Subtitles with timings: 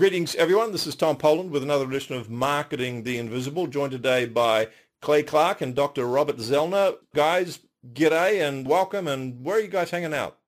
[0.00, 0.72] Greetings, everyone.
[0.72, 4.68] This is Tom Poland with another edition of Marketing the Invisible, joined today by
[5.02, 6.06] Clay Clark and Dr.
[6.06, 6.94] Robert Zoellner.
[7.14, 7.58] Guys,
[7.92, 9.06] g'day and welcome.
[9.06, 10.38] And where are you guys hanging out?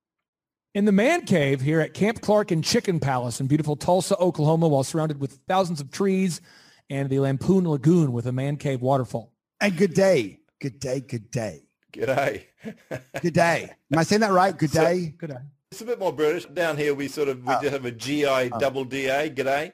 [0.75, 4.69] In the man cave here at Camp Clark and Chicken Palace in beautiful Tulsa, Oklahoma,
[4.69, 6.41] while surrounded with thousands of trees
[6.89, 9.35] and the Lampoon Lagoon with a man cave waterfall.
[9.61, 10.39] And good day.
[10.63, 11.01] Good day.
[11.01, 11.65] Good day.
[11.93, 12.45] G'day.
[13.21, 13.69] Good day.
[13.93, 14.57] Am I saying that right?
[14.57, 15.15] Good So- day.
[15.19, 15.37] Good day.
[15.73, 16.45] It's a bit more British.
[16.45, 17.61] Down here, we sort of we Oh.
[17.63, 19.73] just have a GI double DA, g'day.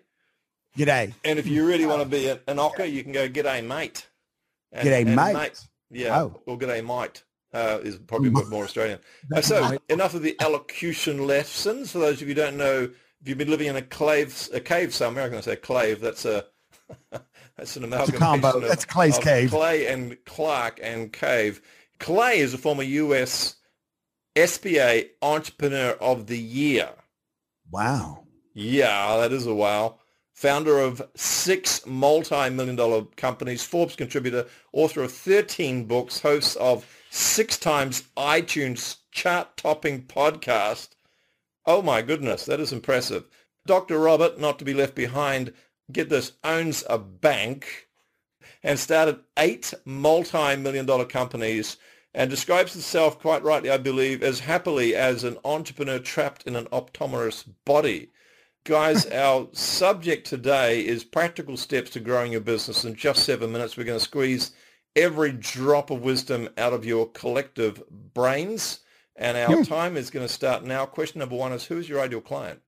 [0.77, 1.13] Good day.
[1.25, 4.07] And if you really want to be an, an ocker, you can go g'day, mate.
[4.71, 5.59] And- G'day, and mate.
[5.91, 6.41] Yeah, Oh.
[6.47, 7.25] or g'day, mate.
[7.53, 9.01] Uh, is probably more more Australian.
[9.35, 11.91] Uh, so enough of the elocution lessons.
[11.91, 12.85] For those of you who don't know,
[13.21, 16.01] if you've been living in a cave, a cave somewhere, I'm going to say clave.
[16.01, 16.45] That's a
[17.57, 18.51] that's an amalgamation combo.
[18.59, 19.51] of- That's Clay's of cave.
[19.51, 21.61] Clay and Clark and Cave.
[21.99, 23.57] Clay is a former U.S.
[24.39, 26.91] SBA Entrepreneur of the Year.
[27.73, 28.23] Wow.
[28.55, 29.99] Yeah, that is a wow.
[30.33, 37.59] Founder of six multi-million dollar companies, Forbes contributor, author of 13 books, host of six
[37.59, 40.91] times iTunes chart-topping podcast.
[41.67, 43.25] Oh my goodness, that is impressive.
[43.67, 43.99] Dr.
[43.99, 45.53] Robert, not to be left behind,
[45.91, 47.89] get this, owns a bank
[48.63, 51.77] and started eight multi-million dollar companies
[52.15, 56.67] and describes himself quite rightly, I believe, as happily as an entrepreneur trapped in an
[56.67, 58.11] optometrist's body.
[58.65, 62.85] Guys, our subject today is practical steps to growing your business.
[62.85, 64.53] In just seven minutes, we're going to squeeze
[64.97, 67.83] every drop of wisdom out of your collective
[68.15, 68.81] brains.
[69.17, 69.63] And our Hmm.
[69.63, 70.87] time is going to start now.
[70.87, 72.61] Question number one is, who is your ideal client?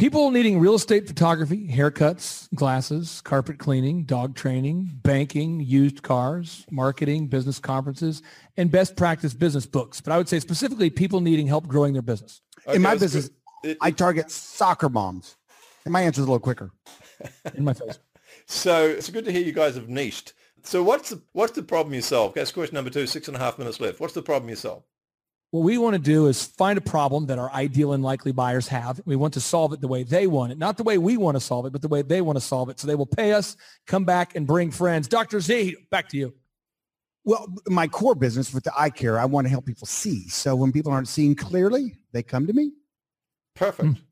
[0.00, 7.26] People needing real estate photography, haircuts, glasses, carpet cleaning, dog training, banking, used cars, marketing,
[7.26, 8.22] business conferences,
[8.56, 10.00] and best practice business books.
[10.00, 12.40] But I would say specifically people needing help growing their business.
[12.72, 13.28] In my business,
[13.62, 13.72] good.
[13.72, 15.36] It- I target soccer moms.
[15.84, 16.72] And my answer is a little quicker.
[17.54, 17.98] In my face.
[18.46, 20.32] So it's good to hear you guys have niched.
[20.62, 22.34] So what's the what's the problem you solve?
[22.34, 23.06] That's question number two.
[23.06, 24.00] Six and a half minutes left.
[24.00, 24.82] What's the problem you solve?
[25.50, 28.68] What we want to do is find a problem that our ideal and likely buyers
[28.68, 29.00] have.
[29.04, 31.36] We want to solve it the way they want it, not the way we want
[31.36, 32.78] to solve it, but the way they want to solve it.
[32.78, 33.56] So they will pay us,
[33.86, 35.08] come back and bring friends.
[35.08, 35.40] Dr.
[35.40, 36.34] Z, back to you.
[37.24, 40.28] Well, my core business with the eye care, I want to help people see.
[40.28, 42.72] So when people aren't seeing clearly, they come to me.
[43.56, 43.88] Perfect.
[43.88, 44.02] Hmm.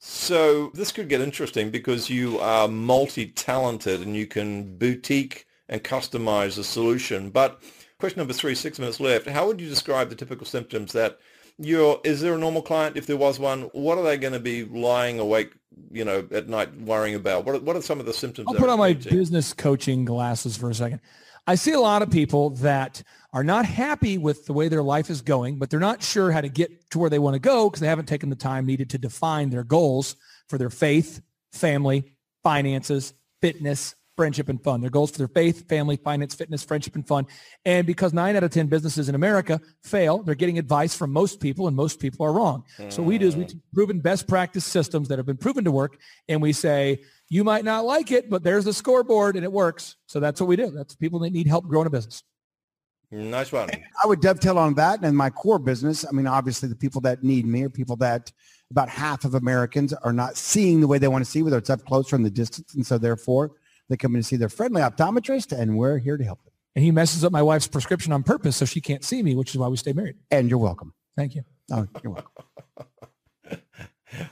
[0.00, 6.58] So this could get interesting because you are multi-talented and you can boutique and customize
[6.58, 7.30] a solution.
[7.30, 7.62] But
[8.02, 9.28] question number three, six minutes left.
[9.28, 11.20] How would you describe the typical symptoms that
[11.56, 12.96] you're, is there a normal client?
[12.96, 15.52] If there was one, what are they going to be lying awake,
[15.92, 17.44] you know, at night worrying about?
[17.44, 18.48] What are, what are some of the symptoms?
[18.48, 21.00] I'll put on my business coaching glasses for a second.
[21.46, 25.08] I see a lot of people that are not happy with the way their life
[25.08, 27.70] is going, but they're not sure how to get to where they want to go
[27.70, 30.16] because they haven't taken the time needed to define their goals
[30.48, 34.80] for their faith, family, finances, fitness, friendship, and fun.
[34.80, 37.26] Their goals for their faith, family, finance, fitness, friendship, and fun.
[37.64, 41.40] And because nine out of 10 businesses in America fail, they're getting advice from most
[41.40, 42.64] people and most people are wrong.
[42.88, 45.64] So what we do is we take proven best practice systems that have been proven
[45.64, 49.44] to work and we say, you might not like it, but there's the scoreboard and
[49.44, 49.96] it works.
[50.06, 50.70] So that's what we do.
[50.70, 52.22] That's people that need help growing a business.
[53.10, 53.68] Nice one.
[54.02, 55.00] I would dovetail on that.
[55.02, 58.32] And my core business, I mean, obviously the people that need me are people that
[58.70, 61.68] about half of Americans are not seeing the way they want to see, whether it's
[61.68, 62.74] up close or in the distance.
[62.74, 63.52] And so therefore
[63.92, 66.52] they come in to see their friendly optometrist and we're here to help them.
[66.74, 69.50] And he messes up my wife's prescription on purpose so she can't see me, which
[69.50, 70.16] is why we stay married.
[70.30, 70.94] And you're welcome.
[71.16, 71.42] Thank you.
[71.70, 72.44] Oh, you're welcome.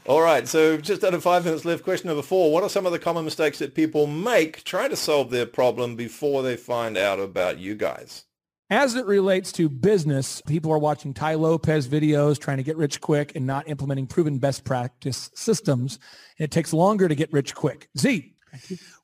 [0.06, 1.84] All right, so just under five minutes left.
[1.84, 2.52] Question number four.
[2.52, 5.96] What are some of the common mistakes that people make trying to solve their problem
[5.96, 8.24] before they find out about you guys?
[8.68, 13.00] As it relates to business, people are watching Tai Lopez videos, trying to get rich
[13.00, 15.98] quick and not implementing proven best practice systems.
[16.38, 17.88] And it takes longer to get rich quick.
[17.98, 18.32] Z,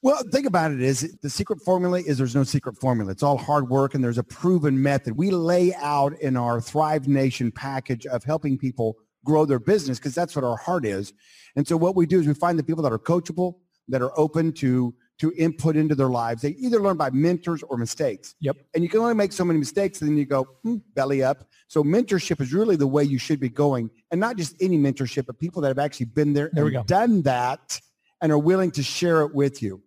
[0.03, 3.13] Well, think about it is the secret formula is there's no secret formula.
[3.13, 5.17] It's all hard work and there's a proven method.
[5.17, 10.15] We lay out in our Thrive Nation package of helping people grow their business because
[10.15, 11.13] that's what our heart is.
[11.57, 13.57] And so what we do is we find the people that are coachable,
[13.89, 16.43] that are open to to input into their lives.
[16.43, 18.35] They either learn by mentors or mistakes.
[18.41, 18.57] Yep.
[18.75, 21.49] And you can only make so many mistakes and then you go hmm, belly up.
[21.69, 25.27] So mentorship is really the way you should be going and not just any mentorship,
[25.27, 27.81] but people that have actually been there, There and done that
[28.21, 29.83] and are willing to share it with you.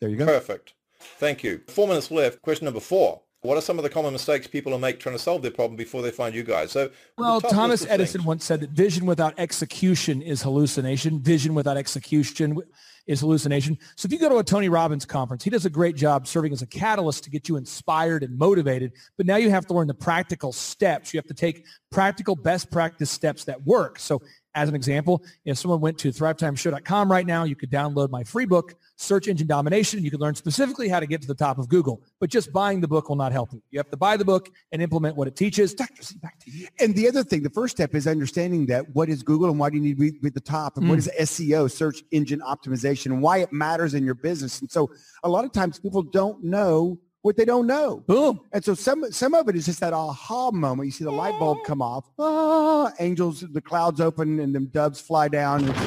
[0.00, 0.26] There you go.
[0.26, 0.74] Perfect.
[1.18, 1.60] Thank you.
[1.68, 2.42] Four minutes left.
[2.42, 3.22] Question number four.
[3.42, 6.02] What are some of the common mistakes people make trying to solve their problem before
[6.02, 6.72] they find you guys?
[6.72, 8.26] So, Well, Thomas Edison things.
[8.26, 11.20] once said that vision without execution is hallucination.
[11.22, 12.58] Vision without execution
[13.06, 13.78] is hallucination.
[13.96, 16.52] So if you go to a Tony Robbins conference, he does a great job serving
[16.52, 18.92] as a catalyst to get you inspired and motivated.
[19.16, 21.14] But now you have to learn the practical steps.
[21.14, 23.98] You have to take practical best practice steps that work.
[23.98, 24.20] So
[24.54, 28.46] As an example, if someone went to thrivetimeshow.com right now, you could download my free
[28.46, 30.02] book, Search Engine Domination.
[30.02, 32.80] You could learn specifically how to get to the top of Google, but just buying
[32.80, 33.62] the book will not help you.
[33.70, 35.72] You have to buy the book and implement what it teaches.
[35.72, 36.02] Dr.
[36.02, 36.66] Z, back to you.
[36.80, 39.70] And the other thing, the first step is understanding that what is Google and why
[39.70, 40.90] do you need to be at the top and mm.
[40.90, 44.60] what is SEO, search engine optimization, and why it matters in your business.
[44.60, 44.90] And so
[45.22, 48.02] a lot of times people don't know what they don't know.
[48.06, 48.40] Boom.
[48.52, 50.86] And so some some of it is just that aha moment.
[50.86, 52.10] You see the light bulb come off.
[52.18, 55.68] Ah, angels, the clouds open and them doves fly down.
[55.68, 55.80] It's,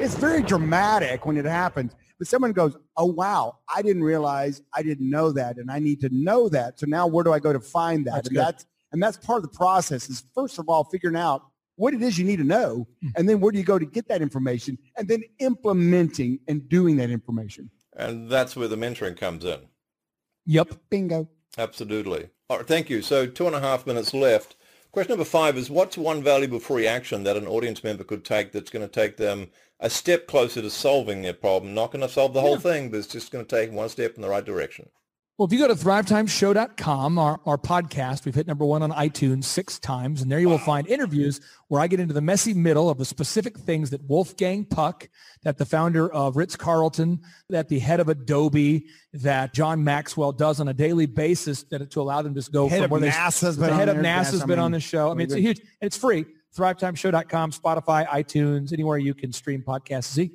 [0.00, 1.94] it's very dramatic when it happens.
[2.18, 5.56] But someone goes, oh, wow, I didn't realize I didn't know that.
[5.58, 6.80] And I need to know that.
[6.80, 8.14] So now where do I go to find that?
[8.14, 8.44] That's and good.
[8.44, 11.42] that's and that's part of the process is first of all figuring out
[11.76, 12.88] what it is you need to know.
[13.02, 13.08] Hmm.
[13.16, 14.78] And then where do you go to get that information?
[14.96, 17.70] And then implementing and doing that information.
[17.96, 19.60] And that's where the mentoring comes in.
[20.48, 20.80] Yep.
[20.88, 21.28] Bingo.
[21.58, 22.30] Absolutely.
[22.48, 23.02] All right, thank you.
[23.02, 24.56] So two and a half minutes left.
[24.92, 28.52] Question number five is what's one valuable free action that an audience member could take
[28.52, 31.74] that's going to take them a step closer to solving their problem?
[31.74, 32.46] Not going to solve the yeah.
[32.46, 34.88] whole thing, but it's just going to take one step in the right direction.
[35.38, 39.44] Well, if you go to thrivetimeshow.com, our, our podcast, we've hit number one on iTunes
[39.44, 42.90] six times, and there you will find interviews where I get into the messy middle
[42.90, 45.08] of the specific things that Wolfgang Puck,
[45.44, 47.20] that the founder of Ritz-Carlton,
[47.50, 52.00] that the head of Adobe, that John Maxwell does on a daily basis that to
[52.00, 54.72] allow them to go head from where they, NASA's the head of NASA's been on
[54.72, 55.08] the show.
[55.08, 56.26] I mean, it's a huge, and it's free.
[56.56, 60.30] ThriveTimeShow.com, Spotify, iTunes, anywhere you can stream podcasts.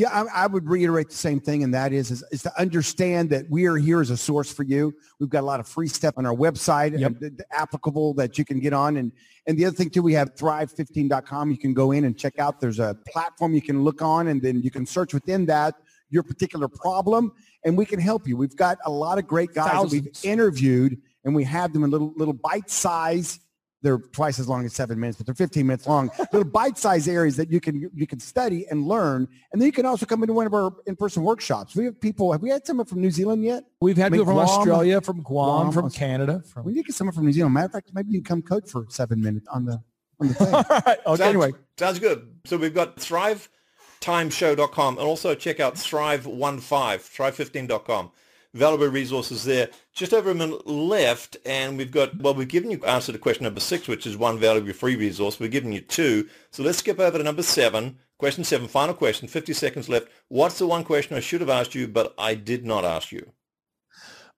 [0.00, 3.28] Yeah, I, I, would reiterate the same thing, and that is, is, is to understand
[3.30, 4.94] that we are here as a source for you.
[5.18, 7.12] We've got a lot of free stuff on our website, yep.
[7.20, 9.12] Uh, and, applicable that you can get on, and
[9.46, 11.50] and the other thing too, we have Thrive15.com.
[11.50, 12.60] You can go in and check out.
[12.60, 15.74] There's a platform you can look on, and then you can search within that
[16.08, 17.30] your particular problem,
[17.66, 18.38] and we can help you.
[18.38, 20.02] We've got a lot of great guys Thousands.
[20.02, 23.38] that we've interviewed, and we have them in little little bite size
[23.82, 26.10] they're twice as long as seven minutes, but they're 15 minutes long.
[26.32, 29.86] Little bite-sized areas that you can you can study and learn, and then you can
[29.86, 31.74] also come into one of our in-person workshops.
[31.74, 32.32] We have people.
[32.32, 33.64] Have we had someone from New Zealand yet?
[33.80, 36.42] We've had people from Guam, Australia, from Guam, Guam from Canada.
[36.46, 36.64] From...
[36.64, 37.54] We need to get someone from New Zealand.
[37.54, 39.82] Matter of fact, maybe you can come coach for seven minutes on the
[40.20, 40.54] on the thing.
[40.54, 40.86] All right.
[40.86, 40.96] Okay.
[41.06, 42.28] Sounds, anyway, sounds good.
[42.44, 48.12] So we've got thrivetimeshow.com and also check out thrive15, thrive15.com
[48.54, 49.68] valuable resources there.
[49.92, 53.44] Just over a minute left, and we've got, well, we've given you answer to question
[53.44, 55.38] number six, which is one valuable free resource.
[55.38, 56.28] We've given you two.
[56.50, 57.98] So let's skip over to number seven.
[58.18, 60.08] Question seven, final question, 50 seconds left.
[60.28, 63.32] What's the one question I should have asked you, but I did not ask you?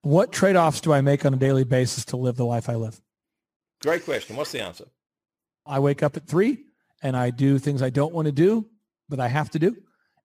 [0.02, 3.00] What trade-offs do I make on a daily basis to live the life I live?
[3.80, 4.36] Great question.
[4.36, 4.84] What's the answer?
[5.66, 6.66] I wake up at three
[7.02, 8.68] and I do things I don't want to do,
[9.08, 9.76] but I have to do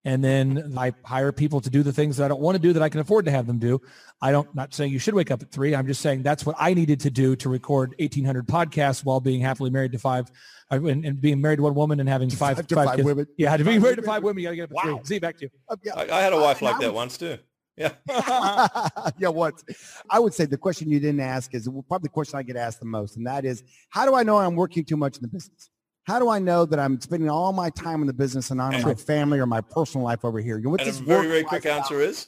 [0.06, 2.74] and then I hire people to do the things that I don't want to do
[2.74, 3.82] that I can afford to have them do.
[4.22, 5.76] I don't not saying you should wake up at three.
[5.76, 9.42] I'm just saying that's what I needed to do to record 1,800 podcasts while being
[9.42, 10.32] happily married to five
[10.72, 13.28] and, and being married to one woman and having five, five, five, five women.
[13.38, 14.98] Yeah, to be married to five women, you got to get up at wow.
[14.98, 15.06] three.
[15.06, 15.50] See, back to you.
[15.70, 15.94] Uh, yeah.
[15.96, 17.38] I, I, had a wife like that once too.
[17.76, 17.92] Yeah.
[19.18, 19.30] yeah.
[19.30, 19.62] What
[20.10, 22.80] I would say the question you didn't ask is probably the question I get asked
[22.80, 25.28] the most, and that is, how do I know I'm working too much in the
[25.28, 25.70] business?
[26.08, 28.74] How do I know that I'm spending all my time in the business and not
[28.74, 30.58] on my family or my personal life over here?
[30.58, 31.92] You know, what and this a very, very quick balance?
[31.92, 32.28] answer is?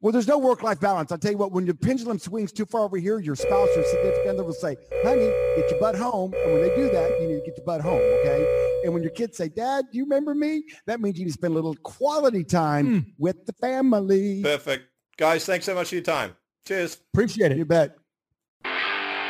[0.00, 1.12] Well, there's no work-life balance.
[1.12, 3.84] I'll tell you what, when your pendulum swings too far over here, your spouse or
[3.84, 6.32] significant other will say, honey, get your butt home.
[6.32, 8.80] And when they do that, you need to get your butt home, okay?
[8.84, 10.64] And when your kids say, Dad, do you remember me?
[10.86, 13.12] That means you need to spend a little quality time mm.
[13.18, 14.42] with the family.
[14.42, 14.88] Perfect.
[15.18, 16.34] Guys, thanks so much for your time.
[16.66, 16.98] Cheers.
[17.12, 17.58] Appreciate it.
[17.58, 17.96] You bet.